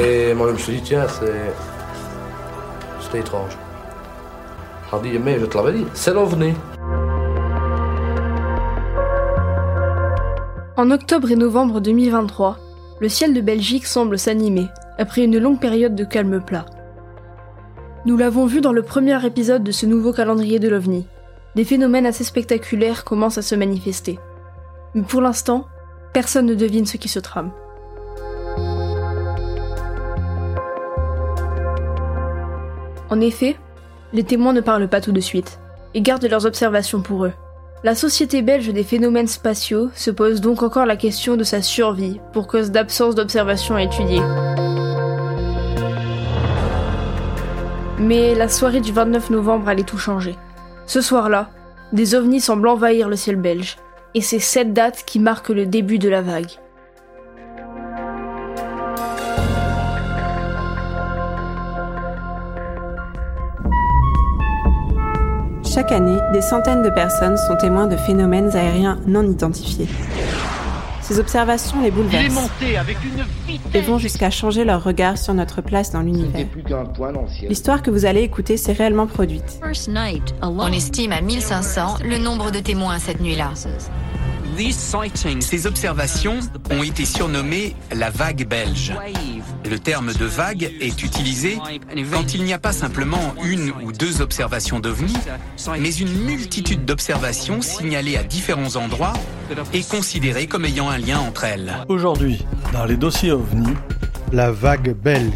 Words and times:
Et 0.00 0.32
moi, 0.32 0.46
je 0.48 0.52
me 0.52 0.58
suis 0.58 0.74
dit, 0.74 0.82
tiens, 0.82 1.06
c'est. 1.08 1.52
C'était 3.00 3.20
étrange. 3.20 3.56
Je 4.92 4.96
te 5.46 5.56
l'avais 5.56 5.72
dit, 5.72 5.86
c'est 5.92 6.14
l'OVNI. 6.14 6.54
En 10.76 10.90
octobre 10.92 11.30
et 11.32 11.36
novembre 11.36 11.80
2023, 11.80 12.58
le 13.00 13.08
ciel 13.08 13.34
de 13.34 13.40
Belgique 13.40 13.86
semble 13.86 14.18
s'animer, 14.18 14.68
après 14.98 15.24
une 15.24 15.38
longue 15.38 15.58
période 15.58 15.96
de 15.96 16.04
calme 16.04 16.40
plat. 16.40 16.66
Nous 18.06 18.16
l'avons 18.16 18.46
vu 18.46 18.60
dans 18.60 18.72
le 18.72 18.82
premier 18.82 19.26
épisode 19.26 19.64
de 19.64 19.72
ce 19.72 19.84
nouveau 19.84 20.12
calendrier 20.12 20.60
de 20.60 20.68
l'OVNI. 20.68 21.06
Des 21.56 21.64
phénomènes 21.64 22.06
assez 22.06 22.24
spectaculaires 22.24 23.04
commencent 23.04 23.38
à 23.38 23.42
se 23.42 23.56
manifester. 23.56 24.20
Mais 24.94 25.02
pour 25.02 25.20
l'instant, 25.20 25.66
personne 26.12 26.46
ne 26.46 26.54
devine 26.54 26.86
ce 26.86 26.96
qui 26.98 27.08
se 27.08 27.18
trame. 27.18 27.50
En 33.10 33.20
effet, 33.20 33.56
les 34.12 34.24
témoins 34.24 34.52
ne 34.52 34.60
parlent 34.60 34.88
pas 34.88 35.00
tout 35.00 35.12
de 35.12 35.20
suite, 35.20 35.58
et 35.94 36.00
gardent 36.00 36.26
leurs 36.26 36.46
observations 36.46 37.00
pour 37.00 37.24
eux. 37.24 37.32
La 37.84 37.94
Société 37.94 38.42
belge 38.42 38.68
des 38.68 38.82
phénomènes 38.82 39.28
spatiaux 39.28 39.90
se 39.94 40.10
pose 40.10 40.40
donc 40.40 40.62
encore 40.62 40.84
la 40.84 40.96
question 40.96 41.36
de 41.36 41.44
sa 41.44 41.62
survie 41.62 42.20
pour 42.32 42.46
cause 42.48 42.70
d'absence 42.70 43.14
d'observations 43.14 43.76
à 43.76 43.82
étudier. 43.82 44.20
Mais 47.98 48.34
la 48.34 48.48
soirée 48.48 48.80
du 48.80 48.92
29 48.92 49.30
novembre 49.30 49.68
allait 49.68 49.84
tout 49.84 49.98
changer. 49.98 50.36
Ce 50.86 51.00
soir-là, 51.00 51.50
des 51.92 52.14
ovnis 52.14 52.40
semblent 52.40 52.68
envahir 52.68 53.08
le 53.08 53.16
ciel 53.16 53.36
belge, 53.36 53.76
et 54.14 54.20
c'est 54.20 54.38
cette 54.38 54.72
date 54.72 55.04
qui 55.06 55.18
marque 55.18 55.48
le 55.48 55.66
début 55.66 55.98
de 55.98 56.08
la 56.08 56.22
vague. 56.22 56.50
Chaque 65.78 65.92
année, 65.92 66.18
des 66.32 66.40
centaines 66.40 66.82
de 66.82 66.90
personnes 66.90 67.36
sont 67.36 67.54
témoins 67.54 67.86
de 67.86 67.96
phénomènes 67.96 68.50
aériens 68.56 68.98
non 69.06 69.22
identifiés. 69.22 69.86
Ces 71.02 71.20
observations 71.20 71.80
les 71.80 71.92
bouleversent 71.92 72.50
et 73.72 73.80
vont 73.82 73.96
jusqu'à 73.96 74.28
changer 74.28 74.64
leur 74.64 74.82
regard 74.82 75.16
sur 75.16 75.34
notre 75.34 75.62
place 75.62 75.92
dans 75.92 76.00
l'univers. 76.00 76.48
L'histoire 77.48 77.82
que 77.82 77.92
vous 77.92 78.06
allez 78.06 78.22
écouter 78.22 78.56
s'est 78.56 78.72
réellement 78.72 79.06
produite. 79.06 79.60
On 80.42 80.72
estime 80.72 81.12
à 81.12 81.20
1500 81.20 81.98
le 82.04 82.18
nombre 82.18 82.50
de 82.50 82.58
témoins 82.58 82.98
cette 82.98 83.20
nuit-là. 83.20 83.52
Ces 85.38 85.66
observations 85.68 86.40
ont 86.72 86.82
été 86.82 87.04
surnommées 87.04 87.76
la 87.94 88.10
vague 88.10 88.48
belge. 88.48 88.92
Le 89.70 89.78
terme 89.78 90.12
de 90.14 90.24
vague 90.24 90.72
est 90.80 91.02
utilisé 91.02 91.58
quand 92.12 92.34
il 92.34 92.44
n'y 92.44 92.52
a 92.52 92.58
pas 92.58 92.72
simplement 92.72 93.34
une 93.44 93.72
ou 93.82 93.92
deux 93.92 94.22
observations 94.22 94.80
d'OVNI, 94.80 95.14
mais 95.78 95.94
une 95.94 96.24
multitude 96.24 96.84
d'observations 96.84 97.60
signalées 97.60 98.16
à 98.16 98.22
différents 98.22 98.76
endroits 98.76 99.12
et 99.74 99.82
considérées 99.82 100.46
comme 100.46 100.64
ayant 100.64 100.88
un 100.88 100.98
lien 100.98 101.18
entre 101.18 101.44
elles. 101.44 101.74
Aujourd'hui, 101.88 102.46
dans 102.72 102.84
les 102.86 102.96
dossiers 102.96 103.32
OVNI, 103.32 103.74
la 104.32 104.50
vague 104.50 104.94
belge. 104.94 105.32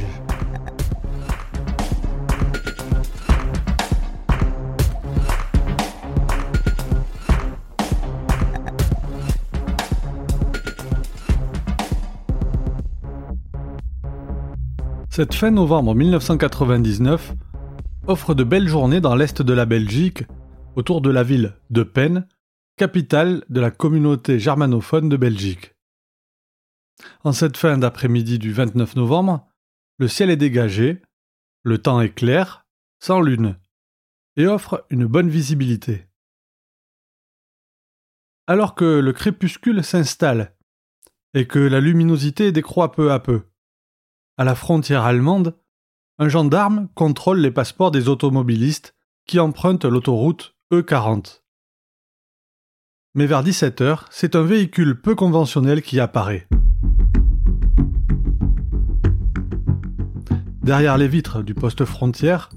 Cette 15.15 15.35
fin 15.35 15.51
novembre 15.51 15.95
1999 15.95 17.35
offre 18.07 18.35
de 18.35 18.45
belles 18.45 18.67
journées 18.67 19.03
dans 19.03 19.15
l'est 19.15 19.43
de 19.43 19.53
la 19.53 19.67
Belgique, 19.67 20.25
autour 20.75 21.03
de 21.03 21.11
la 21.11 21.23
ville 21.23 21.55
de 21.69 21.83
Pen, 21.83 22.27
capitale 22.79 23.45
de 23.51 23.61
la 23.61 23.71
communauté 23.71 24.39
germanophone 24.41 25.11
de 25.11 25.19
Belgique. 25.19 25.75
En 27.25 27.33
cette 27.33 27.59
fin 27.59 27.77
d'après-midi 27.77 28.39
du 28.39 28.55
29 28.55 28.97
novembre, 28.97 29.47
le 29.99 30.09
ciel 30.09 30.31
est 30.31 30.39
dégagé, 30.39 31.03
le 31.63 31.77
temps 31.77 32.01
est 32.01 32.15
clair, 32.15 32.67
sans 32.99 33.21
lune, 33.21 33.59
et 34.39 34.47
offre 34.47 34.87
une 34.89 35.05
bonne 35.05 35.29
visibilité. 35.29 36.07
Alors 38.47 38.75
que 38.75 38.99
le 38.99 39.13
crépuscule 39.13 39.85
s'installe 39.85 40.57
et 41.35 41.47
que 41.47 41.59
la 41.59 41.81
luminosité 41.81 42.51
décroît 42.51 42.93
peu 42.93 43.13
à 43.13 43.21
peu, 43.21 43.43
à 44.43 44.45
la 44.45 44.57
frontière 44.57 45.05
allemande, 45.05 45.55
un 46.19 46.29
gendarme 46.29 46.89
contrôle 46.97 47.39
les 47.39 47.53
passeports 47.53 47.93
des 47.93 48.09
automobilistes 48.09 48.97
qui 49.25 49.39
empruntent 49.39 49.85
l'autoroute 49.85 50.57
E40. 50.73 51.43
Mais 53.15 53.27
vers 53.27 53.45
17h, 53.45 54.01
c'est 54.11 54.35
un 54.35 54.43
véhicule 54.43 55.01
peu 55.01 55.15
conventionnel 55.15 55.81
qui 55.81 56.01
apparaît. 56.01 56.49
Derrière 60.65 60.99
les 60.99 61.07
vitres 61.07 61.45
du 61.45 61.55
poste 61.55 61.85
frontière, 61.85 62.51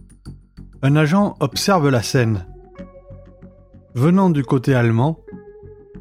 un 0.81 0.95
agent 0.95 1.35
observe 1.39 1.89
la 1.89 2.01
scène. 2.01 2.47
Venant 3.93 4.31
du 4.31 4.43
côté 4.43 4.73
allemand, 4.73 5.19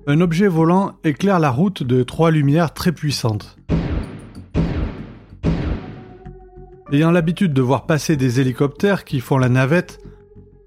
un 0.06 0.22
objet 0.22 0.48
volant 0.48 0.94
éclaire 1.04 1.40
la 1.40 1.50
route 1.50 1.82
de 1.82 2.02
trois 2.04 2.30
lumières 2.30 2.72
très 2.72 2.92
puissantes. 2.92 3.58
Ayant 6.94 7.10
l'habitude 7.10 7.52
de 7.52 7.62
voir 7.62 7.86
passer 7.86 8.16
des 8.16 8.40
hélicoptères 8.40 9.04
qui 9.04 9.20
font 9.20 9.38
la 9.38 9.48
navette 9.48 10.00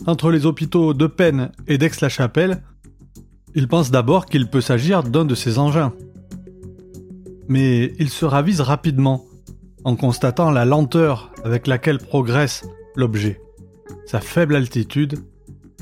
entre 0.05 0.29
les 0.31 0.45
hôpitaux 0.45 0.93
de 0.93 1.07
Penn 1.07 1.51
et 1.67 1.77
d'Aix-la-Chapelle, 1.77 2.61
il 3.55 3.67
pense 3.67 3.91
d'abord 3.91 4.25
qu'il 4.25 4.47
peut 4.47 4.61
s'agir 4.61 5.03
d'un 5.03 5.25
de 5.25 5.35
ces 5.35 5.57
engins. 5.57 5.93
Mais 7.47 7.93
il 7.97 8.09
se 8.09 8.25
ravise 8.25 8.61
rapidement 8.61 9.25
en 9.83 9.95
constatant 9.95 10.51
la 10.51 10.65
lenteur 10.65 11.31
avec 11.43 11.65
laquelle 11.65 11.97
progresse 11.97 12.67
l'objet, 12.95 13.41
sa 14.05 14.19
faible 14.19 14.55
altitude 14.55 15.19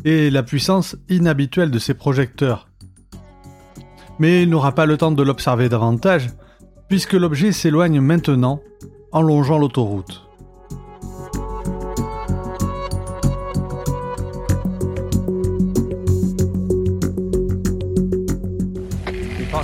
et 0.06 0.30
la 0.30 0.44
puissance 0.44 0.96
inhabituelle 1.10 1.72
de 1.72 1.80
ses 1.80 1.96
projecteurs. 1.96 2.70
Mais 4.20 4.44
il 4.44 4.50
n'aura 4.50 4.74
pas 4.74 4.86
le 4.86 4.98
temps 4.98 5.12
de 5.12 5.24
l'observer 5.24 5.68
davantage, 5.68 6.28
puisque 6.88 7.14
l'objet 7.14 7.52
s'éloigne 7.52 8.00
maintenant 8.00 8.62
en 9.12 9.22
longeant 9.22 9.58
l'autoroute. 9.58 10.25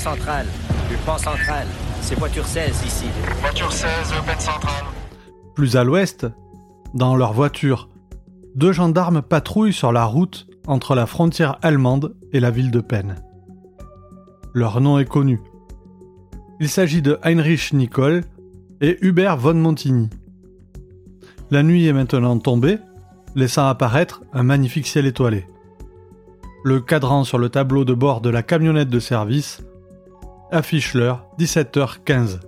Centrale. 0.02 0.48
Pont 1.06 1.18
central. 1.18 1.68
C'est 2.02 2.18
voiture 2.18 2.46
16 2.46 2.84
ici. 2.86 3.06
Voiture 3.40 3.72
16, 3.72 3.88
Open 4.20 4.40
centrale. 4.40 4.86
Plus 5.54 5.78
à 5.78 5.84
l'ouest, 5.84 6.26
dans 6.96 7.16
leur 7.16 7.34
voiture, 7.34 7.88
deux 8.56 8.72
gendarmes 8.72 9.22
patrouillent 9.22 9.74
sur 9.74 9.92
la 9.92 10.06
route 10.06 10.48
entre 10.66 10.96
la 10.96 11.06
frontière 11.06 11.58
allemande 11.62 12.16
et 12.34 12.40
la 12.40 12.50
ville 12.50 12.72
de 12.72 12.82
Penn. 12.82 13.16
Leur 14.56 14.82
nom 14.82 14.98
est 14.98 15.06
connu. 15.06 15.40
Il 16.60 16.68
s'agit 16.68 17.04
de 17.04 17.20
Heinrich 17.24 17.72
Nicole 17.72 18.24
et 18.82 18.98
Hubert 19.02 19.38
von 19.38 19.54
Montigny. 19.54 20.10
La 21.52 21.62
nuit 21.62 21.86
est 21.86 21.94
maintenant 21.94 22.40
tombée, 22.40 22.80
laissant 23.36 23.68
apparaître 23.68 24.24
un 24.34 24.44
magnifique 24.44 24.88
ciel 24.88 25.06
étoilé. 25.06 25.46
Le 26.64 26.80
cadran 26.82 27.24
sur 27.24 27.38
le 27.38 27.50
tableau 27.50 27.86
de 27.86 27.94
bord 27.94 28.22
de 28.22 28.32
la 28.32 28.42
camionnette 28.42 28.90
de 28.90 29.00
service 29.00 29.62
affiche 30.52 30.94
l'heure 30.94 31.26
17h15. 31.40 32.40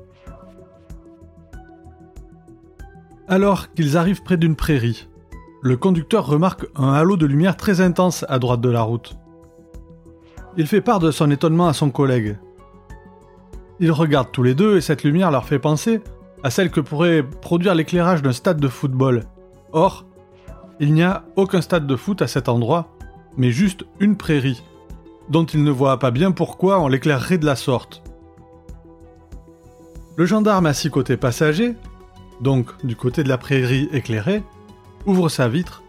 Alors 3.28 3.74
qu'ils 3.74 3.98
arrivent 3.98 4.22
près 4.22 4.38
d'une 4.38 4.56
prairie, 4.56 5.08
le 5.62 5.78
conducteur 5.78 6.26
remarque 6.26 6.66
un 6.76 6.94
halo 6.94 7.16
de 7.16 7.26
lumière 7.26 7.56
très 7.56 7.82
intense 7.82 8.26
à 8.28 8.38
droite 8.38 8.62
de 8.62 8.70
la 8.70 8.82
route. 8.82 9.16
Il 10.58 10.68
fait 10.68 10.82
part 10.82 11.00
de 11.00 11.10
son 11.10 11.32
étonnement 11.32 11.68
à 11.68 11.74
son 11.74 11.90
collègue. 11.90 12.38
Ils 13.80 13.92
regardent 13.92 14.32
tous 14.32 14.44
les 14.44 14.54
deux 14.54 14.78
et 14.78 14.82
cette 14.82 15.04
lumière 15.04 15.32
leur 15.32 15.46
fait 15.46 15.60
penser 15.60 16.02
à 16.44 16.50
celle 16.50 16.70
que 16.70 16.82
pourrait 16.82 17.24
produire 17.24 17.74
l'éclairage 17.74 18.22
d'un 18.22 18.34
stade 18.34 18.60
de 18.60 18.68
football. 18.68 19.24
Or, 19.72 20.06
il 20.80 20.94
n'y 20.94 21.04
a 21.04 21.24
aucun 21.38 21.62
stade 21.62 21.88
de 21.88 21.96
foot 21.96 22.22
à 22.22 22.28
cet 22.28 22.50
endroit, 22.50 22.90
mais 23.38 23.52
juste 23.52 23.86
une 24.00 24.18
prairie 24.18 24.62
dont 25.34 25.46
il 25.46 25.64
ne 25.64 25.72
voit 25.72 25.98
pas 25.98 26.12
bien 26.12 26.32
pourquoi 26.32 26.80
on 26.80 26.88
l'éclairerait 26.88 27.40
de 27.40 27.46
la 27.48 27.56
sorte. 27.56 28.04
Le 30.16 30.28
gendarme 30.28 30.68
assis 30.68 30.92
côté 30.92 31.18
passager, 31.18 31.74
donc 32.40 32.68
du 32.84 32.96
côté 32.96 33.24
de 33.24 33.30
la 33.30 33.40
prairie 33.40 33.90
éclairée, 33.92 34.44
ouvre 35.08 35.30
sa 35.30 35.48
vitre 35.48 35.82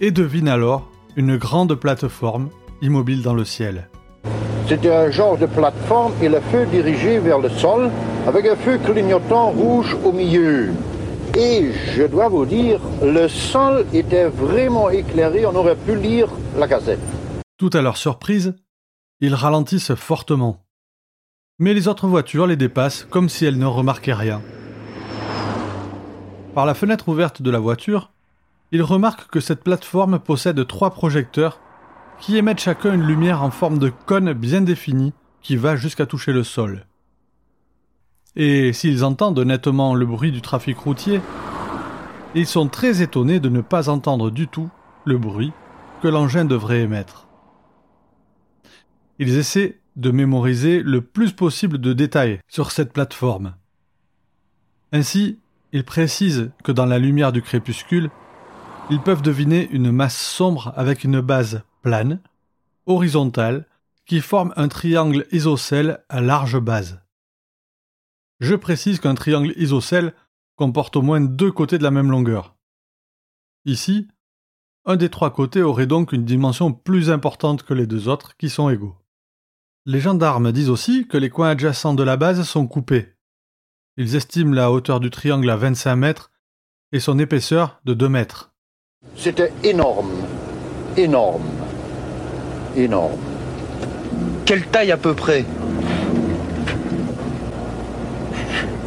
et 0.00 0.10
devine 0.10 0.48
alors 0.48 0.88
une 1.14 1.36
grande 1.36 1.76
plateforme 1.76 2.48
immobile 2.82 3.22
dans 3.22 3.32
le 3.32 3.44
ciel. 3.44 3.88
C'était 4.68 4.92
un 4.92 5.10
genre 5.12 5.38
de 5.38 5.46
plateforme 5.46 6.12
et 6.20 6.28
le 6.28 6.40
feu 6.40 6.66
dirigé 6.66 7.20
vers 7.20 7.38
le 7.38 7.50
sol 7.50 7.90
avec 8.26 8.44
un 8.44 8.56
feu 8.56 8.78
clignotant 8.84 9.50
rouge 9.50 9.96
au 10.04 10.10
milieu. 10.10 10.70
Et 11.38 11.70
je 11.94 12.02
dois 12.02 12.28
vous 12.28 12.44
dire, 12.44 12.80
le 13.04 13.28
sol 13.28 13.86
était 13.94 14.26
vraiment 14.26 14.90
éclairé, 14.90 15.46
on 15.46 15.54
aurait 15.54 15.76
pu 15.76 15.94
lire 15.94 16.28
la 16.58 16.66
gazette. 16.66 17.17
Tout 17.58 17.70
à 17.72 17.82
leur 17.82 17.96
surprise, 17.96 18.54
ils 19.20 19.34
ralentissent 19.34 19.94
fortement. 19.96 20.64
Mais 21.58 21.74
les 21.74 21.88
autres 21.88 22.06
voitures 22.06 22.46
les 22.46 22.54
dépassent 22.54 23.04
comme 23.10 23.28
si 23.28 23.44
elles 23.44 23.58
ne 23.58 23.66
remarquaient 23.66 24.14
rien. 24.14 24.40
Par 26.54 26.66
la 26.66 26.74
fenêtre 26.74 27.08
ouverte 27.08 27.42
de 27.42 27.50
la 27.50 27.58
voiture, 27.58 28.12
ils 28.70 28.82
remarquent 28.82 29.28
que 29.28 29.40
cette 29.40 29.64
plateforme 29.64 30.20
possède 30.20 30.64
trois 30.68 30.90
projecteurs 30.90 31.58
qui 32.20 32.36
émettent 32.36 32.60
chacun 32.60 32.94
une 32.94 33.02
lumière 33.02 33.42
en 33.42 33.50
forme 33.50 33.78
de 33.78 33.92
cône 34.06 34.32
bien 34.34 34.60
définie 34.60 35.12
qui 35.42 35.56
va 35.56 35.74
jusqu'à 35.74 36.06
toucher 36.06 36.32
le 36.32 36.44
sol. 36.44 36.86
Et 38.36 38.72
s'ils 38.72 39.04
entendent 39.04 39.40
nettement 39.40 39.96
le 39.96 40.06
bruit 40.06 40.30
du 40.30 40.42
trafic 40.42 40.78
routier, 40.78 41.20
ils 42.36 42.46
sont 42.46 42.68
très 42.68 43.02
étonnés 43.02 43.40
de 43.40 43.48
ne 43.48 43.62
pas 43.62 43.88
entendre 43.88 44.30
du 44.30 44.46
tout 44.46 44.70
le 45.04 45.18
bruit 45.18 45.52
que 46.02 46.06
l'engin 46.06 46.44
devrait 46.44 46.82
émettre. 46.82 47.27
Ils 49.18 49.36
essaient 49.36 49.80
de 49.96 50.10
mémoriser 50.10 50.82
le 50.82 51.00
plus 51.00 51.32
possible 51.32 51.78
de 51.78 51.92
détails 51.92 52.40
sur 52.48 52.70
cette 52.70 52.92
plateforme. 52.92 53.56
Ainsi, 54.92 55.40
ils 55.72 55.84
précisent 55.84 56.50
que 56.64 56.72
dans 56.72 56.86
la 56.86 56.98
lumière 56.98 57.32
du 57.32 57.42
crépuscule, 57.42 58.10
ils 58.90 59.00
peuvent 59.00 59.22
deviner 59.22 59.68
une 59.70 59.90
masse 59.90 60.16
sombre 60.16 60.72
avec 60.76 61.04
une 61.04 61.20
base 61.20 61.62
plane, 61.82 62.20
horizontale, 62.86 63.66
qui 64.06 64.20
forme 64.20 64.54
un 64.56 64.68
triangle 64.68 65.26
isocèle 65.32 66.02
à 66.08 66.20
large 66.20 66.58
base. 66.58 67.02
Je 68.40 68.54
précise 68.54 69.00
qu'un 69.00 69.14
triangle 69.14 69.52
isocèle 69.56 70.14
comporte 70.56 70.96
au 70.96 71.02
moins 71.02 71.20
deux 71.20 71.52
côtés 71.52 71.76
de 71.76 71.82
la 71.82 71.90
même 71.90 72.10
longueur. 72.10 72.56
Ici, 73.66 74.08
un 74.86 74.96
des 74.96 75.10
trois 75.10 75.32
côtés 75.32 75.60
aurait 75.60 75.86
donc 75.86 76.12
une 76.12 76.24
dimension 76.24 76.72
plus 76.72 77.10
importante 77.10 77.64
que 77.64 77.74
les 77.74 77.86
deux 77.86 78.08
autres 78.08 78.36
qui 78.36 78.48
sont 78.48 78.70
égaux. 78.70 78.96
Les 79.90 80.00
gendarmes 80.00 80.52
disent 80.52 80.68
aussi 80.68 81.08
que 81.08 81.16
les 81.16 81.30
coins 81.30 81.48
adjacents 81.48 81.94
de 81.94 82.02
la 82.02 82.18
base 82.18 82.42
sont 82.42 82.66
coupés. 82.66 83.14
Ils 83.96 84.16
estiment 84.16 84.52
la 84.54 84.70
hauteur 84.70 85.00
du 85.00 85.08
triangle 85.08 85.48
à 85.48 85.56
25 85.56 85.96
mètres 85.96 86.30
et 86.92 87.00
son 87.00 87.18
épaisseur 87.18 87.80
de 87.86 87.94
2 87.94 88.06
mètres. 88.10 88.52
C'était 89.16 89.50
énorme, 89.64 90.10
énorme, 90.98 91.48
énorme. 92.76 93.18
Quelle 94.44 94.66
taille 94.66 94.92
à 94.92 94.98
peu 94.98 95.14
près? 95.14 95.46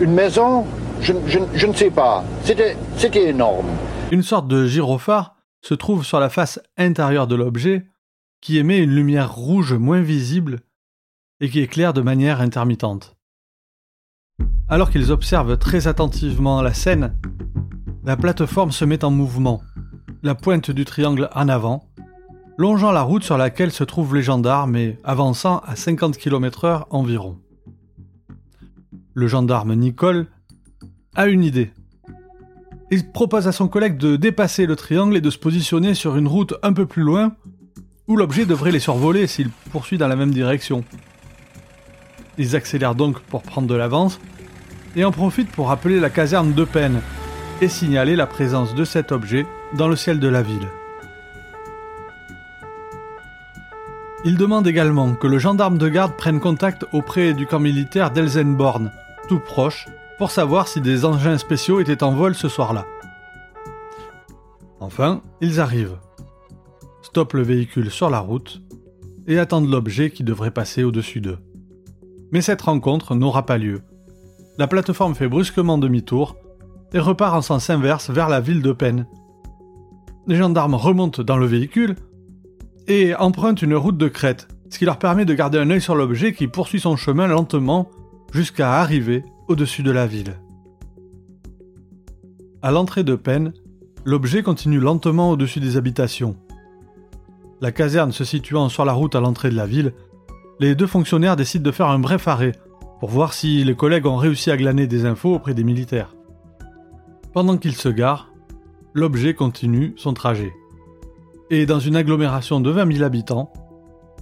Une 0.01 0.13
maison? 0.13 0.67
Je, 1.01 1.13
ne 1.13 1.73
sais 1.73 1.89
pas. 1.89 2.23
C'était 2.43 3.27
énorme. 3.27 3.69
Une 4.11 4.21
sorte 4.21 4.47
de 4.47 4.67
gyrophare 4.67 5.35
se 5.63 5.73
trouve 5.73 6.05
sur 6.05 6.19
la 6.19 6.29
face 6.29 6.59
intérieure 6.77 7.25
de 7.25 7.33
l'objet 7.33 7.87
qui 8.39 8.59
émet 8.59 8.77
une 8.77 8.93
lumière 8.93 9.33
rouge 9.33 9.73
moins 9.73 10.01
visible 10.01 10.59
et 11.41 11.49
qui 11.49 11.59
éclaire 11.59 11.91
de 11.91 12.01
manière 12.01 12.39
intermittente. 12.39 13.17
Alors 14.69 14.89
qu'ils 14.89 15.11
observent 15.11 15.57
très 15.57 15.87
attentivement 15.87 16.61
la 16.61 16.73
scène, 16.73 17.13
la 18.05 18.15
plateforme 18.15 18.71
se 18.71 18.85
met 18.85 19.03
en 19.03 19.11
mouvement, 19.11 19.61
la 20.23 20.35
pointe 20.35 20.71
du 20.71 20.85
triangle 20.85 21.29
en 21.33 21.49
avant, 21.49 21.89
longeant 22.57 22.91
la 22.91 23.01
route 23.01 23.23
sur 23.23 23.37
laquelle 23.37 23.71
se 23.71 23.83
trouvent 23.83 24.15
les 24.15 24.21
gendarmes 24.21 24.75
et 24.75 24.97
avançant 25.03 25.59
à 25.65 25.75
50 25.75 26.17
km/h 26.17 26.85
environ. 26.89 27.39
Le 29.13 29.27
gendarme 29.27 29.73
Nicole 29.73 30.27
a 31.15 31.27
une 31.27 31.43
idée. 31.43 31.71
Il 32.91 33.11
propose 33.11 33.47
à 33.47 33.51
son 33.51 33.67
collègue 33.67 33.97
de 33.97 34.15
dépasser 34.15 34.65
le 34.65 34.75
triangle 34.75 35.17
et 35.17 35.21
de 35.21 35.29
se 35.29 35.37
positionner 35.37 35.95
sur 35.95 36.17
une 36.17 36.27
route 36.27 36.53
un 36.61 36.73
peu 36.73 36.85
plus 36.85 37.03
loin, 37.03 37.35
où 38.07 38.15
l'objet 38.15 38.45
devrait 38.45 38.71
les 38.71 38.79
survoler 38.79 39.27
s'il 39.27 39.49
poursuit 39.49 39.97
dans 39.97 40.07
la 40.07 40.15
même 40.15 40.31
direction. 40.31 40.83
Ils 42.41 42.55
accélèrent 42.55 42.95
donc 42.95 43.19
pour 43.19 43.43
prendre 43.43 43.67
de 43.67 43.75
l'avance, 43.75 44.19
et 44.95 45.05
en 45.05 45.11
profitent 45.11 45.51
pour 45.51 45.69
appeler 45.69 45.99
la 45.99 46.09
caserne 46.09 46.53
de 46.53 46.63
peine 46.63 46.99
et 47.61 47.67
signaler 47.67 48.15
la 48.15 48.25
présence 48.25 48.73
de 48.73 48.83
cet 48.83 49.11
objet 49.11 49.45
dans 49.77 49.87
le 49.87 49.95
ciel 49.95 50.19
de 50.19 50.27
la 50.27 50.41
ville. 50.41 50.67
Il 54.25 54.37
demande 54.37 54.65
également 54.65 55.13
que 55.13 55.27
le 55.27 55.37
gendarme 55.37 55.77
de 55.77 55.87
garde 55.87 56.17
prenne 56.17 56.39
contact 56.39 56.83
auprès 56.93 57.35
du 57.35 57.45
camp 57.45 57.59
militaire 57.59 58.09
d'Elsenborn, 58.09 58.91
tout 59.29 59.39
proche, 59.39 59.85
pour 60.17 60.31
savoir 60.31 60.67
si 60.67 60.81
des 60.81 61.05
engins 61.05 61.37
spéciaux 61.37 61.79
étaient 61.79 62.01
en 62.01 62.15
vol 62.15 62.33
ce 62.33 62.49
soir-là. 62.49 62.87
Enfin, 64.79 65.21
ils 65.41 65.59
arrivent, 65.59 65.99
stoppent 67.03 67.33
le 67.33 67.43
véhicule 67.43 67.91
sur 67.91 68.09
la 68.09 68.19
route 68.19 68.63
et 69.27 69.37
attendent 69.37 69.69
l'objet 69.69 70.09
qui 70.09 70.23
devrait 70.23 70.49
passer 70.49 70.83
au-dessus 70.83 71.21
d'eux. 71.21 71.37
Mais 72.31 72.41
cette 72.41 72.61
rencontre 72.61 73.15
n'aura 73.15 73.45
pas 73.45 73.57
lieu. 73.57 73.81
La 74.57 74.67
plateforme 74.67 75.15
fait 75.15 75.27
brusquement 75.27 75.77
demi-tour 75.77 76.35
et 76.93 76.99
repart 76.99 77.35
en 77.35 77.41
sens 77.41 77.69
inverse 77.69 78.09
vers 78.09 78.29
la 78.29 78.41
ville 78.41 78.61
de 78.61 78.71
Penn. 78.71 79.05
Les 80.27 80.35
gendarmes 80.35 80.75
remontent 80.75 81.23
dans 81.23 81.37
le 81.37 81.45
véhicule 81.45 81.95
et 82.87 83.15
empruntent 83.15 83.61
une 83.61 83.75
route 83.75 83.97
de 83.97 84.07
crête, 84.07 84.47
ce 84.69 84.77
qui 84.77 84.85
leur 84.85 84.99
permet 84.99 85.25
de 85.25 85.33
garder 85.33 85.57
un 85.57 85.69
œil 85.69 85.81
sur 85.81 85.95
l'objet 85.95 86.33
qui 86.33 86.47
poursuit 86.47 86.79
son 86.79 86.95
chemin 86.95 87.27
lentement 87.27 87.89
jusqu'à 88.33 88.79
arriver 88.79 89.23
au-dessus 89.47 89.83
de 89.83 89.91
la 89.91 90.07
ville. 90.07 90.39
À 92.61 92.71
l'entrée 92.71 93.03
de 93.03 93.15
Penn, 93.15 93.53
l'objet 94.05 94.43
continue 94.43 94.79
lentement 94.79 95.31
au-dessus 95.31 95.59
des 95.59 95.77
habitations. 95.77 96.35
La 97.59 97.71
caserne 97.71 98.11
se 98.11 98.23
situant 98.23 98.69
sur 98.69 98.85
la 98.85 98.93
route 98.93 99.15
à 99.15 99.19
l'entrée 99.19 99.49
de 99.49 99.55
la 99.55 99.65
ville, 99.65 99.93
les 100.61 100.75
deux 100.75 100.85
fonctionnaires 100.85 101.35
décident 101.35 101.63
de 101.63 101.71
faire 101.71 101.87
un 101.87 101.97
bref 101.97 102.27
arrêt 102.27 102.51
pour 102.99 103.09
voir 103.09 103.33
si 103.33 103.63
les 103.63 103.75
collègues 103.75 104.05
ont 104.05 104.15
réussi 104.15 104.51
à 104.51 104.57
glaner 104.57 104.85
des 104.85 105.05
infos 105.05 105.33
auprès 105.33 105.55
des 105.55 105.63
militaires. 105.63 106.15
Pendant 107.33 107.57
qu'ils 107.57 107.75
se 107.75 107.89
garent, 107.89 108.31
l'objet 108.93 109.33
continue 109.33 109.95
son 109.97 110.13
trajet. 110.13 110.53
Et 111.49 111.65
dans 111.65 111.79
une 111.79 111.95
agglomération 111.95 112.59
de 112.59 112.69
20 112.69 112.93
000 112.93 113.03
habitants, 113.03 113.51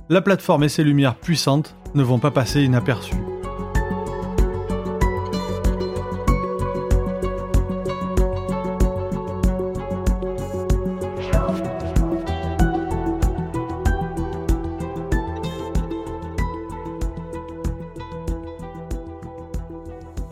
la 0.08 0.22
plateforme 0.22 0.64
et 0.64 0.70
ses 0.70 0.86
lumières 0.86 1.16
puissantes 1.16 1.76
ne 1.94 2.04
vont 2.04 2.20
pas 2.20 2.32
passer 2.32 2.64
inaperçues. 2.64 3.39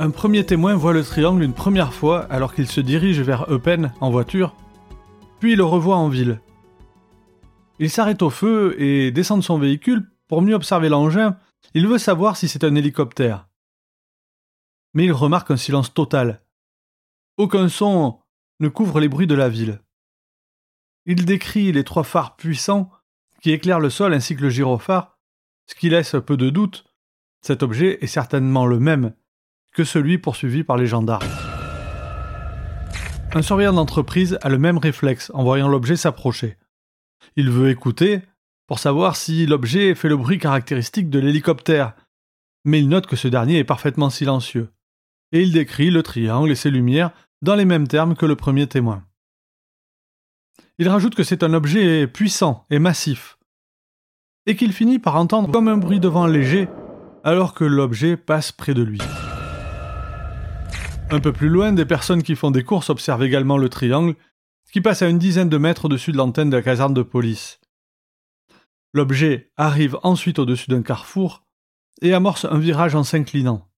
Un 0.08 0.12
premier 0.12 0.46
témoin 0.46 0.74
voit 0.74 0.94
le 0.94 1.04
triangle 1.04 1.44
une 1.44 1.54
première 1.54 1.94
fois 1.94 2.24
alors 2.32 2.54
qu'il 2.54 2.66
se 2.66 2.80
dirige 2.80 3.20
vers 3.20 3.52
Eupen 3.52 3.92
en 4.00 4.10
voiture, 4.10 4.56
puis 5.42 5.58
le 5.58 5.66
revoit 5.66 5.98
en 5.98 6.08
ville. 6.08 6.40
Il 7.80 7.90
s'arrête 7.90 8.22
au 8.22 8.30
feu 8.30 8.82
et 8.82 9.12
descend 9.12 9.42
de 9.42 9.44
son 9.44 9.60
véhicule 9.60 10.10
pour 10.30 10.42
mieux 10.42 10.54
observer 10.54 10.88
l'engin. 10.88 11.38
Il 11.74 11.88
veut 11.88 11.98
savoir 11.98 12.38
si 12.38 12.48
c'est 12.48 12.64
un 12.64 12.74
hélicoptère. 12.76 13.50
Mais 14.94 15.04
il 15.04 15.12
remarque 15.12 15.52
un 15.52 15.58
silence 15.58 15.94
total. 15.94 16.42
Aucun 17.36 17.68
son 17.68 18.22
ne 18.62 18.70
couvre 18.70 19.02
les 19.02 19.10
bruits 19.10 19.28
de 19.28 19.36
la 19.36 19.50
ville. 19.50 19.82
Il 21.06 21.26
décrit 21.26 21.74
les 21.74 21.84
trois 21.84 22.06
phares 22.06 22.38
puissants 22.38 22.90
qui 23.42 23.52
éclairent 23.52 23.82
le 23.82 23.90
sol 23.90 24.14
ainsi 24.14 24.38
que 24.38 24.44
le 24.44 24.52
gyrophare, 24.52 25.20
ce 25.66 25.76
qui 25.76 25.90
laisse 25.90 26.16
peu 26.26 26.38
de 26.38 26.50
doute. 26.50 26.86
Cet 27.42 27.62
objet 27.62 27.98
est 28.02 28.08
certainement 28.08 28.66
le 28.66 28.80
même 28.80 29.14
que 29.78 29.84
celui 29.84 30.18
poursuivi 30.18 30.64
par 30.64 30.76
les 30.76 30.88
gendarmes. 30.88 31.30
Un 33.32 33.44
surveillant 33.44 33.74
d'entreprise 33.74 34.40
a 34.42 34.50
le 34.50 34.58
même 34.58 34.80
réflexe 34.80 35.30
en 35.36 35.44
voyant 35.44 35.68
l'objet 35.68 35.96
s'approcher. 35.96 36.58
Il 37.36 37.52
veut 37.52 37.70
écouter 37.70 38.22
pour 38.66 38.80
savoir 38.80 39.16
si 39.16 39.46
l'objet 39.46 39.94
fait 39.94 40.10
le 40.10 40.18
bruit 40.18 40.40
caractéristique 40.40 41.12
de 41.12 41.20
l'hélicoptère, 41.20 41.94
mais 42.66 42.80
il 42.80 42.90
note 42.90 43.06
que 43.06 43.16
ce 43.16 43.28
dernier 43.28 43.60
est 43.60 43.64
parfaitement 43.64 44.10
silencieux. 44.10 44.70
Et 45.32 45.44
il 45.44 45.52
décrit 45.52 45.92
le 45.92 46.02
triangle 46.02 46.50
et 46.50 46.56
ses 46.56 46.72
lumières 46.72 47.12
dans 47.44 47.54
les 47.54 47.66
mêmes 47.66 47.88
termes 47.88 48.16
que 48.16 48.26
le 48.26 48.36
premier 48.36 48.66
témoin. 48.66 49.04
Il 50.80 50.90
rajoute 50.90 51.14
que 51.14 51.24
c'est 51.24 51.44
un 51.44 51.54
objet 51.54 52.08
puissant 52.08 52.66
et 52.72 52.80
massif, 52.80 53.38
et 54.48 54.56
qu'il 54.56 54.74
finit 54.74 54.98
par 54.98 55.18
entendre 55.18 55.52
comme 55.52 55.68
un 55.68 55.78
bruit 55.78 56.00
de 56.00 56.08
vent 56.08 56.26
léger 56.26 56.68
alors 57.24 57.54
que 57.54 57.64
l'objet 57.64 58.18
passe 58.18 58.52
près 58.52 58.74
de 58.74 58.82
lui. 58.82 59.02
Un 61.10 61.22
peu 61.22 61.32
plus 61.32 61.48
loin, 61.48 61.72
des 61.72 61.86
personnes 61.86 62.22
qui 62.22 62.36
font 62.36 62.52
des 62.52 62.64
courses 62.64 62.90
observent 62.90 63.24
également 63.24 63.58
le 63.58 63.70
triangle, 63.70 64.16
qui 64.74 64.82
passe 64.82 65.02
à 65.02 65.08
une 65.08 65.18
dizaine 65.18 65.48
de 65.48 65.58
mètres 65.58 65.86
au-dessus 65.86 66.12
de 66.12 66.18
l'antenne 66.18 66.50
de 66.50 66.58
la 66.58 66.62
caserne 66.64 66.94
de 66.94 67.02
police. 67.02 67.62
L'objet 68.94 69.52
arrive 69.56 69.98
ensuite 70.04 70.38
au-dessus 70.38 70.70
d'un 70.70 70.82
carrefour 70.82 71.46
et 72.02 72.14
amorce 72.14 72.46
un 72.46 72.60
virage 72.60 72.96
en 72.96 73.04
s'inclinant. 73.04 73.70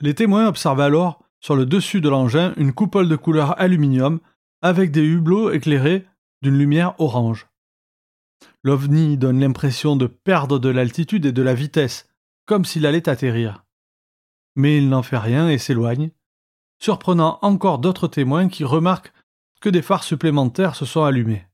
Les 0.00 0.14
témoins 0.14 0.46
observent 0.46 0.80
alors 0.80 1.24
sur 1.40 1.56
le 1.56 1.64
dessus 1.64 2.02
de 2.02 2.08
l'engin 2.10 2.52
une 2.56 2.74
coupole 2.74 3.08
de 3.08 3.16
couleur 3.16 3.58
aluminium 3.58 4.20
avec 4.60 4.90
des 4.90 5.04
hublots 5.04 5.50
éclairés 5.50 6.06
d'une 6.42 6.58
lumière 6.58 6.94
orange. 6.98 7.46
L'ovni 8.62 9.16
donne 9.16 9.40
l'impression 9.40 9.96
de 9.96 10.06
perdre 10.06 10.58
de 10.58 10.68
l'altitude 10.68 11.24
et 11.24 11.32
de 11.32 11.42
la 11.42 11.54
vitesse, 11.54 12.08
comme 12.44 12.64
s'il 12.64 12.84
allait 12.86 13.08
atterrir. 13.08 13.64
Mais 14.56 14.76
il 14.76 14.90
n'en 14.90 15.02
fait 15.02 15.18
rien 15.18 15.48
et 15.48 15.58
s'éloigne, 15.58 16.10
surprenant 16.78 17.38
encore 17.42 17.78
d'autres 17.78 18.08
témoins 18.08 18.48
qui 18.48 18.64
remarquent 18.64 19.12
que 19.60 19.68
des 19.68 19.82
phares 19.82 20.04
supplémentaires 20.04 20.74
se 20.74 20.84
sont 20.84 21.04
allumés. 21.04 21.46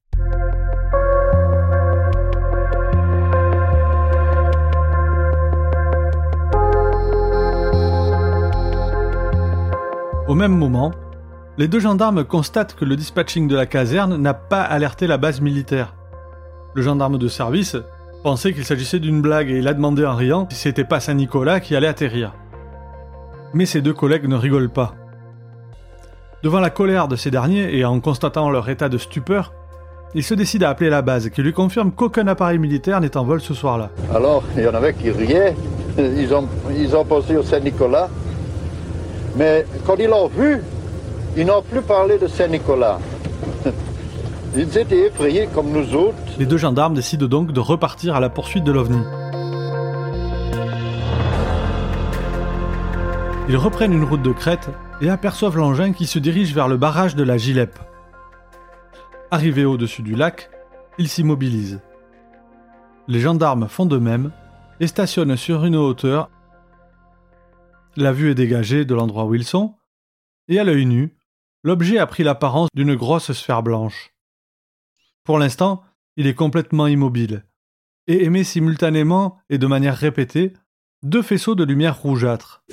Au 10.30 10.34
même 10.34 10.56
moment, 10.56 10.92
les 11.58 11.66
deux 11.66 11.80
gendarmes 11.80 12.24
constatent 12.24 12.76
que 12.76 12.84
le 12.84 12.94
dispatching 12.94 13.48
de 13.48 13.56
la 13.56 13.66
caserne 13.66 14.16
n'a 14.16 14.32
pas 14.32 14.62
alerté 14.62 15.06
la 15.08 15.18
base 15.18 15.40
militaire. 15.40 15.96
Le 16.74 16.82
gendarme 16.82 17.18
de 17.18 17.26
service 17.26 17.76
pensait 18.22 18.52
qu'il 18.52 18.64
s'agissait 18.64 19.00
d'une 19.00 19.22
blague 19.22 19.50
et 19.50 19.58
il 19.58 19.66
a 19.66 19.74
demandé 19.74 20.06
en 20.06 20.14
riant 20.14 20.46
si 20.50 20.56
c'était 20.56 20.84
pas 20.84 21.00
Saint-Nicolas 21.00 21.58
qui 21.58 21.74
allait 21.74 21.88
atterrir. 21.88 22.32
Mais 23.54 23.66
ses 23.66 23.82
deux 23.82 23.92
collègues 23.92 24.28
ne 24.28 24.36
rigolent 24.36 24.70
pas. 24.70 24.94
Devant 26.42 26.60
la 26.60 26.70
colère 26.70 27.06
de 27.06 27.16
ces 27.16 27.30
derniers 27.30 27.76
et 27.76 27.84
en 27.84 28.00
constatant 28.00 28.48
leur 28.48 28.70
état 28.70 28.88
de 28.88 28.96
stupeur, 28.96 29.52
il 30.14 30.24
se 30.24 30.32
décide 30.32 30.64
à 30.64 30.70
appeler 30.70 30.88
la 30.88 31.02
base 31.02 31.28
qui 31.28 31.42
lui 31.42 31.52
confirme 31.52 31.92
qu'aucun 31.92 32.26
appareil 32.28 32.58
militaire 32.58 32.98
n'est 33.02 33.18
en 33.18 33.24
vol 33.24 33.42
ce 33.42 33.52
soir-là. 33.52 33.90
Alors, 34.14 34.42
il 34.56 34.62
y 34.62 34.66
en 34.66 34.72
avait 34.72 34.94
qui 34.94 35.10
riaient, 35.10 35.54
ils 35.98 36.32
ont, 36.32 36.48
ils 36.74 36.96
ont 36.96 37.04
pensé 37.04 37.36
au 37.36 37.42
Saint-Nicolas, 37.42 38.08
mais 39.36 39.66
quand 39.86 39.96
ils 39.98 40.08
l'ont 40.08 40.28
vu, 40.28 40.62
ils 41.36 41.44
n'ont 41.44 41.60
plus 41.60 41.82
parlé 41.82 42.16
de 42.16 42.26
Saint-Nicolas. 42.26 42.98
Ils 44.56 44.76
étaient 44.76 45.06
effrayés 45.06 45.48
comme 45.54 45.70
nous 45.70 45.94
autres. 45.94 46.16
Les 46.36 46.44
deux 46.44 46.56
gendarmes 46.56 46.94
décident 46.94 47.28
donc 47.28 47.52
de 47.52 47.60
repartir 47.60 48.16
à 48.16 48.20
la 48.20 48.28
poursuite 48.28 48.64
de 48.64 48.72
l'OVNI. 48.72 48.98
Ils 53.48 53.56
reprennent 53.56 53.92
une 53.92 54.02
route 54.02 54.22
de 54.22 54.32
crête 54.32 54.70
et 55.00 55.08
aperçoivent 55.08 55.56
l'engin 55.56 55.92
qui 55.92 56.06
se 56.06 56.18
dirige 56.18 56.54
vers 56.54 56.68
le 56.68 56.76
barrage 56.76 57.16
de 57.16 57.22
la 57.22 57.36
Gilep. 57.36 57.78
Arrivés 59.30 59.64
au-dessus 59.64 60.02
du 60.02 60.14
lac, 60.14 60.50
ils 60.98 61.08
s'immobilisent. 61.08 61.80
Les 63.08 63.20
gendarmes 63.20 63.68
font 63.68 63.86
de 63.86 63.98
même 63.98 64.32
et 64.80 64.86
stationnent 64.86 65.36
sur 65.36 65.64
une 65.64 65.76
hauteur 65.76 66.30
la 67.96 68.12
vue 68.12 68.30
est 68.30 68.34
dégagée 68.34 68.84
de 68.84 68.94
l'endroit 68.94 69.24
où 69.24 69.34
ils 69.34 69.44
sont, 69.44 69.74
et 70.48 70.58
à 70.58 70.64
l'œil 70.64 70.86
nu, 70.86 71.16
l'objet 71.64 71.98
a 71.98 72.06
pris 72.06 72.22
l'apparence 72.22 72.68
d'une 72.74 72.94
grosse 72.94 73.32
sphère 73.32 73.62
blanche. 73.62 74.14
Pour 75.24 75.38
l'instant, 75.38 75.82
il 76.16 76.26
est 76.26 76.34
complètement 76.34 76.86
immobile, 76.86 77.44
et 78.06 78.24
émet 78.24 78.44
simultanément 78.44 79.38
et 79.50 79.58
de 79.58 79.66
manière 79.66 79.96
répétée 79.96 80.52
deux 81.02 81.22
faisceaux 81.22 81.54
de 81.54 81.64
lumière 81.64 82.00
rougeâtre. 82.00 82.64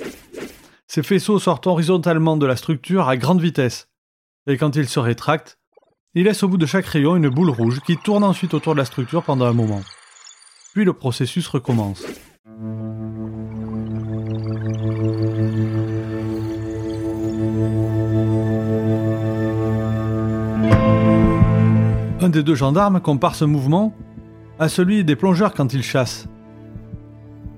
Ces 0.90 1.02
faisceaux 1.02 1.38
sortent 1.38 1.66
horizontalement 1.66 2.38
de 2.38 2.46
la 2.46 2.56
structure 2.56 3.08
à 3.08 3.18
grande 3.18 3.42
vitesse, 3.42 3.90
et 4.46 4.56
quand 4.56 4.74
ils 4.74 4.88
se 4.88 4.98
rétractent, 4.98 5.58
ils 6.14 6.24
laissent 6.24 6.42
au 6.42 6.48
bout 6.48 6.56
de 6.56 6.64
chaque 6.64 6.86
rayon 6.86 7.14
une 7.14 7.28
boule 7.28 7.50
rouge 7.50 7.80
qui 7.84 7.98
tourne 7.98 8.24
ensuite 8.24 8.54
autour 8.54 8.72
de 8.72 8.78
la 8.78 8.86
structure 8.86 9.22
pendant 9.22 9.44
un 9.44 9.52
moment. 9.52 9.82
Puis 10.72 10.86
le 10.86 10.94
processus 10.94 11.46
recommence. 11.46 12.02
Un 22.20 22.30
des 22.30 22.42
deux 22.42 22.54
gendarmes 22.54 23.02
compare 23.02 23.34
ce 23.34 23.44
mouvement 23.44 23.94
à 24.58 24.70
celui 24.70 25.04
des 25.04 25.16
plongeurs 25.16 25.52
quand 25.52 25.74
ils 25.74 25.82
chassent. 25.82 26.28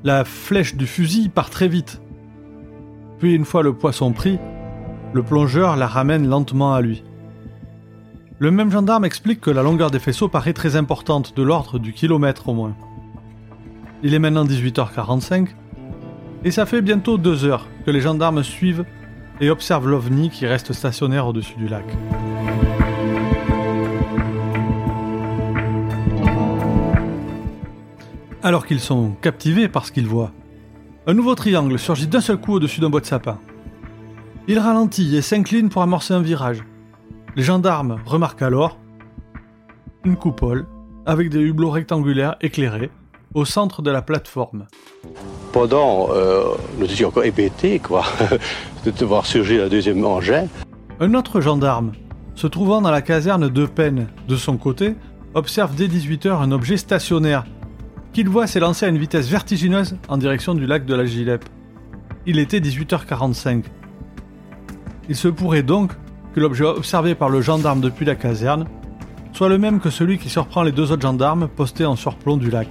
La 0.02 0.24
flèche 0.24 0.74
du 0.74 0.88
fusil 0.88 1.28
part 1.28 1.50
très 1.50 1.68
vite. 1.68 2.00
Puis 3.20 3.34
une 3.34 3.44
fois 3.44 3.62
le 3.62 3.72
poisson 3.72 4.12
pris, 4.12 4.38
le 5.12 5.22
plongeur 5.22 5.76
la 5.76 5.86
ramène 5.86 6.28
lentement 6.28 6.74
à 6.74 6.80
lui. 6.80 7.04
Le 8.40 8.50
même 8.50 8.72
gendarme 8.72 9.04
explique 9.04 9.40
que 9.40 9.50
la 9.50 9.62
longueur 9.62 9.92
des 9.92 9.98
faisceaux 9.98 10.28
paraît 10.28 10.54
très 10.54 10.74
importante, 10.74 11.36
de 11.36 11.42
l'ordre 11.42 11.78
du 11.78 11.92
kilomètre 11.92 12.48
au 12.48 12.54
moins. 12.54 12.74
Il 14.02 14.14
est 14.14 14.18
maintenant 14.18 14.44
18h45, 14.44 15.48
et 16.44 16.50
ça 16.50 16.66
fait 16.66 16.80
bientôt 16.80 17.18
deux 17.18 17.44
heures 17.44 17.68
que 17.86 17.90
les 17.92 18.00
gendarmes 18.00 18.42
suivent 18.42 18.84
et 19.40 19.50
observent 19.50 19.88
l'OVNI 19.88 20.30
qui 20.30 20.46
reste 20.46 20.72
stationnaire 20.72 21.26
au-dessus 21.26 21.56
du 21.56 21.68
lac. 21.68 21.84
alors 28.42 28.66
qu'ils 28.66 28.80
sont 28.80 29.12
captivés 29.20 29.68
par 29.68 29.86
ce 29.86 29.92
qu'ils 29.92 30.06
voient. 30.06 30.32
Un 31.06 31.14
nouveau 31.14 31.34
triangle 31.34 31.78
surgit 31.78 32.06
d'un 32.06 32.20
seul 32.20 32.36
coup 32.36 32.52
au-dessus 32.52 32.80
d'un 32.80 32.90
bois 32.90 33.00
de 33.00 33.06
sapin. 33.06 33.38
Il 34.48 34.58
ralentit 34.58 35.16
et 35.16 35.22
s'incline 35.22 35.70
pour 35.70 35.80
amorcer 35.80 36.12
un 36.12 36.20
virage. 36.20 36.62
Les 37.36 37.42
gendarmes 37.42 37.98
remarquent 38.04 38.42
alors 38.42 38.78
une 40.04 40.16
coupole 40.16 40.66
avec 41.06 41.30
des 41.30 41.38
hublots 41.38 41.70
rectangulaires 41.70 42.36
éclairés 42.42 42.90
au 43.32 43.46
centre 43.46 43.80
de 43.80 43.90
la 43.90 44.02
plateforme. 44.02 44.66
Pendant, 45.52 46.08
euh, 46.10 46.44
nous 46.78 46.84
étions 46.84 47.08
encore 47.08 47.24
hébétés, 47.24 47.78
quoi, 47.78 48.04
de 48.84 49.04
voir 49.04 49.24
surgir 49.24 49.64
un 49.64 49.68
deuxième 49.68 50.04
engin. 50.04 50.48
Un 51.00 51.14
autre 51.14 51.40
gendarme, 51.40 51.92
se 52.34 52.46
trouvant 52.46 52.82
dans 52.82 52.90
la 52.90 53.02
caserne 53.02 53.48
de 53.48 53.66
peine 53.66 54.08
de 54.28 54.36
son 54.36 54.58
côté, 54.58 54.96
observe 55.34 55.74
dès 55.74 55.86
18h 55.86 56.30
un 56.30 56.52
objet 56.52 56.76
stationnaire 56.76 57.44
qu'il 58.12 58.28
voit 58.28 58.46
s'élancer 58.46 58.86
à 58.86 58.88
une 58.88 58.98
vitesse 58.98 59.28
vertigineuse 59.28 59.96
en 60.08 60.18
direction 60.18 60.54
du 60.54 60.66
lac 60.66 60.84
de 60.84 60.94
la 60.94 61.04
Gilep. 61.04 61.44
Il 62.26 62.38
était 62.38 62.60
18h45. 62.60 63.64
Il 65.08 65.16
se 65.16 65.28
pourrait 65.28 65.62
donc 65.62 65.92
que 66.34 66.40
l'objet 66.40 66.64
observé 66.64 67.14
par 67.14 67.28
le 67.28 67.40
gendarme 67.40 67.80
depuis 67.80 68.04
la 68.04 68.14
caserne 68.14 68.66
soit 69.32 69.48
le 69.48 69.58
même 69.58 69.80
que 69.80 69.90
celui 69.90 70.18
qui 70.18 70.28
surprend 70.28 70.62
les 70.62 70.72
deux 70.72 70.92
autres 70.92 71.02
gendarmes 71.02 71.48
postés 71.48 71.86
en 71.86 71.96
surplomb 71.96 72.36
du 72.36 72.50
lac. 72.50 72.68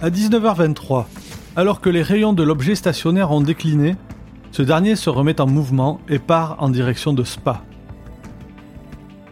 À 0.00 0.10
19h23, 0.10 1.06
alors 1.56 1.80
que 1.80 1.90
les 1.90 2.02
rayons 2.02 2.32
de 2.32 2.42
l'objet 2.42 2.76
stationnaire 2.76 3.32
ont 3.32 3.40
décliné, 3.40 3.96
ce 4.52 4.62
dernier 4.62 4.96
se 4.96 5.10
remet 5.10 5.40
en 5.40 5.46
mouvement 5.46 6.00
et 6.08 6.18
part 6.18 6.56
en 6.60 6.68
direction 6.68 7.12
de 7.12 7.24
Spa. 7.24 7.62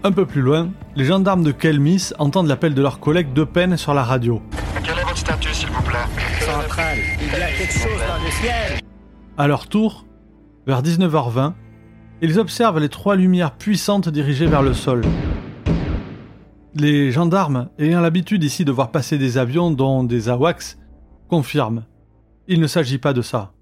Un 0.06 0.12
peu 0.12 0.24
plus 0.24 0.40
loin, 0.40 0.70
les 0.94 1.04
gendarmes 1.04 1.42
de 1.42 1.50
Kelmis 1.50 2.12
entendent 2.20 2.46
l'appel 2.46 2.74
de 2.74 2.80
leurs 2.80 3.00
collègues 3.00 3.32
de 3.32 3.42
peine 3.42 3.76
sur 3.76 3.92
la 3.92 4.04
radio. 4.04 4.40
Quel 4.84 4.96
est 4.96 5.02
votre 5.02 5.18
statut, 5.18 5.52
s'il 5.52 5.68
vous 5.68 5.82
plaît 5.82 5.98
Centrale, 6.38 6.98
il 7.20 7.26
y 7.26 7.42
a 7.42 7.50
quelque 7.50 7.72
chose 7.72 8.00
dans 8.06 8.24
le 8.24 8.30
ciel. 8.30 8.80
À 9.36 9.48
leur 9.48 9.66
tour, 9.66 10.06
vers 10.64 10.80
19h20, 10.80 11.54
ils 12.22 12.38
observent 12.38 12.78
les 12.78 12.88
trois 12.88 13.16
lumières 13.16 13.56
puissantes 13.56 14.08
dirigées 14.08 14.46
vers 14.46 14.62
le 14.62 14.74
sol. 14.74 15.02
Les 16.76 17.10
gendarmes, 17.10 17.70
ayant 17.80 18.00
l'habitude 18.00 18.44
ici 18.44 18.64
de 18.64 18.70
voir 18.70 18.92
passer 18.92 19.18
des 19.18 19.38
avions, 19.38 19.72
dont 19.72 20.04
des 20.04 20.28
AWACS, 20.28 20.78
confirment. 21.26 21.84
Il 22.46 22.60
ne 22.60 22.68
s'agit 22.68 22.98
pas 22.98 23.12
de 23.12 23.22
ça. 23.22 23.54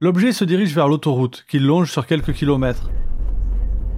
L'objet 0.00 0.32
se 0.32 0.46
dirige 0.46 0.74
vers 0.74 0.88
l'autoroute, 0.88 1.44
qui 1.46 1.58
longe 1.58 1.90
sur 1.90 2.06
quelques 2.06 2.32
kilomètres. 2.32 2.88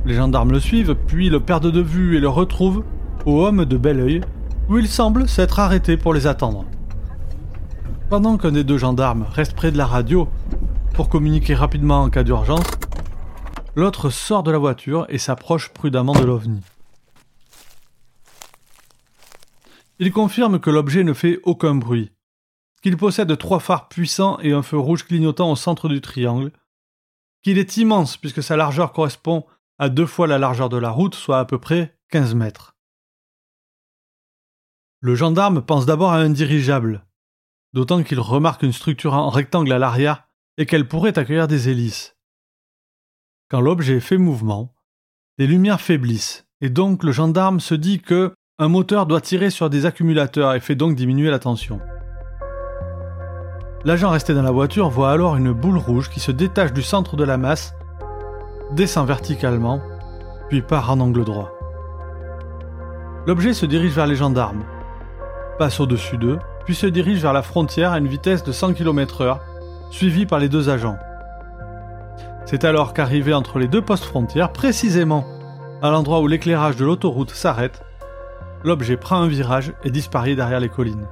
Les 0.07 0.15
gendarmes 0.15 0.53
le 0.53 0.61
suivent, 0.61 0.95
puis 0.95 1.31
le 1.31 1.41
perdent 1.41 1.71
de 1.71 1.81
vue 1.81 2.17
et 2.17 2.21
le 2.21 2.29
retrouvent 2.29 2.85
au 3.25 3.45
homme 3.45 3.65
de 3.65 3.77
Belleuil, 3.79 4.21
où 4.69 4.77
il 4.77 4.87
semble 4.87 5.29
s'être 5.29 5.59
arrêté 5.59 5.97
pour 5.97 6.13
les 6.13 6.27
attendre. 6.27 6.67
Pendant 8.11 8.37
qu'un 8.37 8.53
des 8.53 8.65
deux 8.65 8.77
gendarmes 8.77 9.27
reste 9.33 9.55
près 9.55 9.73
de 9.73 9.79
la 9.79 9.87
radio 9.87 10.29
pour 10.93 11.09
communiquer 11.09 11.55
rapidement 11.55 12.03
en 12.03 12.11
cas 12.11 12.23
d'urgence, 12.23 12.67
l'autre 13.75 14.11
sort 14.11 14.43
de 14.43 14.51
la 14.51 14.59
voiture 14.59 15.07
et 15.09 15.19
s'approche 15.19 15.71
prudemment 15.71 16.13
de 16.13 16.25
l'OVNI. 16.25 16.61
Il 19.99 20.13
confirme 20.13 20.61
que 20.61 20.71
l'objet 20.71 21.03
ne 21.03 21.13
fait 21.15 21.41
aucun 21.45 21.75
bruit, 21.75 22.13
qu'il 22.83 22.97
possède 22.97 23.37
trois 23.39 23.61
phares 23.61 23.89
puissants 23.89 24.39
et 24.41 24.53
un 24.53 24.63
feu 24.63 24.79
rouge 24.79 25.05
clignotant 25.05 25.51
au 25.51 25.57
centre 25.57 25.89
du 25.89 26.01
triangle, 26.01 26.53
qu'il 27.43 27.59
est 27.59 27.79
immense 27.79 28.17
puisque 28.19 28.43
sa 28.43 28.57
largeur 28.57 28.93
correspond 28.93 29.45
à 29.79 29.89
deux 29.89 30.07
fois 30.07 30.27
la 30.27 30.39
largeur 30.39 30.69
de 30.69 30.77
la 30.77 30.91
route, 30.91 31.15
soit 31.15 31.39
à 31.39 31.45
peu 31.45 31.59
près 31.59 31.99
15 32.11 32.35
mètres. 32.35 32.77
Le 35.01 35.15
gendarme 35.15 35.63
pense 35.63 35.87
d'abord 35.87 36.13
à 36.13 36.19
un 36.19 36.31
dirigeable, 36.31 37.05
d'autant 37.73 38.03
qu'il 38.03 38.21
remarque 38.21 38.63
une 38.63 38.73
structure 38.73 39.15
en 39.15 39.29
rectangle 39.29 39.73
à 39.73 39.79
l'arrière 39.79 40.29
et 40.57 40.67
qu'elle 40.67 40.89
pourrait 40.89 41.19
accueillir 41.19 41.49
des 41.49 41.69
hélices. 41.69 42.17
Quand 43.51 43.61
l'objet 43.61 44.01
fait 44.01 44.17
mouvement, 44.17 44.75
les 45.39 45.47
lumières 45.47 45.81
faiblissent, 45.81 46.47
et 46.61 46.71
donc 46.71 47.03
le 47.03 47.13
gendarme 47.13 47.61
se 47.61 47.75
dit 47.75 48.01
que 48.01 48.33
un 48.59 48.69
moteur 48.69 49.07
doit 49.07 49.21
tirer 49.21 49.51
sur 49.51 49.69
des 49.69 49.85
accumulateurs 49.85 50.55
et 50.55 50.61
fait 50.61 50.77
donc 50.77 50.95
diminuer 50.95 51.31
la 51.31 51.41
tension. 51.41 51.81
L'agent 53.85 54.11
resté 54.11 54.33
dans 54.33 54.43
la 54.43 54.53
voiture 54.53 54.89
voit 54.89 55.11
alors 55.11 55.37
une 55.37 55.53
boule 55.53 55.77
rouge 55.77 56.09
qui 56.09 56.21
se 56.21 56.31
détache 56.31 56.73
du 56.73 56.83
centre 56.83 57.17
de 57.17 57.25
la 57.25 57.37
masse, 57.37 57.75
descend 58.73 59.07
verticalement, 59.07 59.81
puis 60.49 60.63
part 60.63 60.91
en 60.91 61.01
angle 61.01 61.25
droit. 61.25 61.51
L'objet 63.27 63.55
se 63.55 63.67
dirige 63.67 63.93
vers 63.93 64.07
les 64.07 64.17
gendarmes, 64.17 64.65
passe 65.59 65.81
au-dessus 65.81 66.19
d'eux, 66.19 66.39
puis 66.65 66.75
se 66.75 66.87
dirige 66.87 67.23
vers 67.23 67.33
la 67.33 67.43
frontière 67.43 67.93
à 67.93 67.99
une 67.99 68.09
vitesse 68.09 68.43
de 68.43 68.53
100 68.53 68.75
km/h, 68.75 69.39
suivi 69.91 70.27
par 70.27 70.39
les 70.39 70.49
deux 70.49 70.69
agents. 70.69 70.99
C'est 72.47 72.65
alors 72.65 72.93
qu'arrivé 72.93 73.33
entre 73.33 73.59
les 73.59 73.69
deux 73.69 73.83
postes 73.83 74.05
frontières, 74.05 74.53
précisément 74.53 75.25
à 75.83 75.91
l'endroit 75.91 76.21
où 76.21 76.27
l'éclairage 76.27 76.77
de 76.77 76.85
l'autoroute 76.85 77.31
s'arrête, 77.31 77.83
l'objet 78.63 78.97
prend 78.97 79.21
un 79.21 79.29
virage 79.29 79.73
et 79.85 79.91
disparaît 79.91 80.35
derrière 80.35 80.61
les 80.61 80.69
collines. 80.69 81.07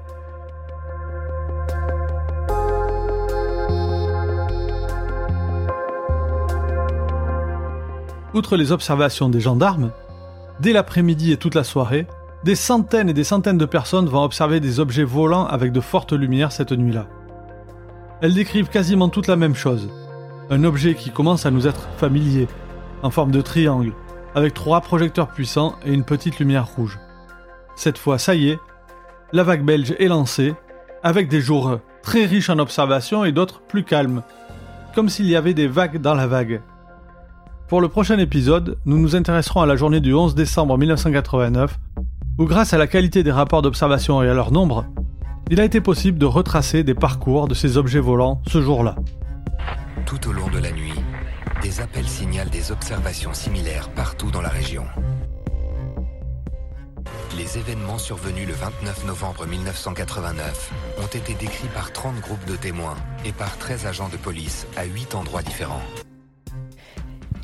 Outre 8.35 8.57
les 8.57 8.73
observations 8.73 9.29
des 9.29 9.41
gendarmes, 9.41 9.91
dès 10.61 10.73
l'après-midi 10.73 11.33
et 11.33 11.37
toute 11.37 11.55
la 11.55 11.65
soirée, 11.65 12.07
des 12.45 12.55
centaines 12.55 13.11
et 13.11 13.15
des 13.15 13.25
centaines 13.25 13.59
de 13.59 13.67
personnes 13.67 14.09
vont 14.09 14.25
observer 14.25 14.59
des 14.59 14.81
objets 14.81 15.05
volants 15.05 15.47
avec 15.47 15.71
de 15.71 15.81
fortes 15.81 16.13
lumières 16.13 16.51
cette 16.51 16.73
nuit-là. 16.73 17.07
Elles 18.21 18.35
décrivent 18.35 18.69
quasiment 18.69 19.09
toute 19.09 19.27
la 19.27 19.37
même 19.37 19.55
chose. 19.55 19.91
Un 20.51 20.65
objet 20.65 20.95
qui 20.95 21.11
commence 21.11 21.45
à 21.45 21.51
nous 21.51 21.67
être 21.67 21.89
familier, 21.99 22.49
en 23.03 23.11
forme 23.11 23.33
de 23.33 23.43
triangle, 23.43 23.93
avec 24.35 24.55
trois 24.55 24.81
projecteurs 24.81 25.29
puissants 25.29 25.77
et 25.85 25.93
une 25.93 26.05
petite 26.05 26.39
lumière 26.39 26.67
rouge. 26.67 26.99
Cette 27.77 27.99
fois, 27.99 28.19
ça 28.19 28.35
y 28.35 28.49
est, 28.49 28.59
la 29.33 29.43
vague 29.43 29.65
belge 29.65 29.95
est 29.99 30.09
lancée, 30.09 30.55
avec 31.03 31.29
des 31.29 31.41
jours 31.41 31.79
très 32.03 32.25
riches 32.25 32.51
en 32.51 32.59
observations 32.59 33.25
et 33.25 33.33
d'autres 33.33 33.61
plus 33.63 33.85
calmes, 33.85 34.23
comme 34.95 35.09
s'il 35.09 35.27
y 35.27 35.37
avait 35.37 35.55
des 35.55 35.69
vagues 35.69 36.01
dans 36.01 36.15
la 36.15 36.27
vague. 36.27 36.63
Pour 37.73 37.81
le 37.81 37.89
prochain 37.89 38.19
épisode, 38.19 38.77
nous 38.85 38.99
nous 38.99 39.17
intéresserons 39.17 39.63
à 39.63 39.67
la 39.67 39.77
journée 39.77 40.01
du 40.01 40.13
11 40.13 40.35
décembre 40.35 40.77
1989, 40.77 41.79
où 42.37 42.45
grâce 42.45 42.75
à 42.75 42.77
la 42.77 42.87
qualité 42.87 43.23
des 43.23 43.33
rapports 43.33 43.63
d'observation 43.63 44.23
et 44.23 44.29
à 44.29 44.35
leur 44.35 44.53
nombre, 44.53 44.85
il 45.51 45.59
a 45.59 45.65
été 45.65 45.81
possible 45.81 46.19
de 46.19 46.27
retracer 46.27 46.85
des 46.85 46.93
parcours 46.93 47.49
de 47.49 47.55
ces 47.55 47.79
objets 47.79 47.99
volants 47.99 48.43
ce 48.47 48.61
jour-là. 48.61 48.97
Tout 50.05 50.29
au 50.29 50.33
long 50.33 50.49
de 50.49 50.59
la 50.59 50.71
nuit, 50.71 50.93
des 51.63 51.81
appels 51.81 52.07
signalent 52.07 52.51
des 52.51 52.73
observations 52.73 53.33
similaires 53.33 53.89
partout 53.89 54.31
dans 54.31 54.43
la 54.43 54.51
région. 54.51 54.85
Les 57.39 57.57
événements 57.57 57.97
survenus 57.97 58.49
le 58.49 58.53
29 58.53 59.07
novembre 59.07 59.47
1989 59.47 60.73
ont 61.03 61.07
été 61.07 61.33
décrits 61.41 61.69
par 61.75 61.91
30 61.91 62.21
groupes 62.21 62.45
de 62.47 62.57
témoins 62.57 62.97
et 63.25 63.33
par 63.33 63.57
13 63.57 63.87
agents 63.87 64.11
de 64.11 64.19
police 64.19 64.67
à 64.77 64.85
8 64.85 65.15
endroits 65.15 65.41
différents. 65.41 65.81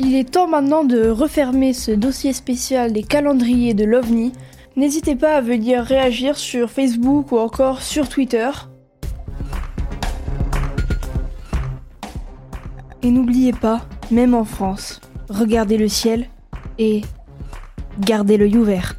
Il 0.01 0.15
est 0.15 0.31
temps 0.31 0.47
maintenant 0.47 0.85
de 0.85 1.09
refermer 1.09 1.73
ce 1.73 1.91
dossier 1.91 2.33
spécial 2.33 2.93
des 2.93 3.03
calendriers 3.03 3.75
de 3.75 3.85
l'OVNI. 3.85 4.33
N'hésitez 4.77 5.17
pas 5.17 5.35
à 5.35 5.41
venir 5.41 5.83
réagir 5.83 6.37
sur 6.37 6.71
Facebook 6.71 7.33
ou 7.33 7.39
encore 7.39 7.83
sur 7.83 8.09
Twitter. 8.09 8.49
Et 13.03 13.11
n'oubliez 13.11 13.53
pas, 13.53 13.81
même 14.13 14.35
en 14.35 14.45
France, 14.45 15.01
regardez 15.29 15.77
le 15.77 15.89
ciel 15.89 16.29
et 16.79 17.03
gardez 17.99 18.37
l'œil 18.37 18.57
ouvert. 18.57 18.95